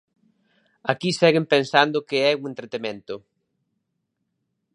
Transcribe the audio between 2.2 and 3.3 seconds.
é un entretemento.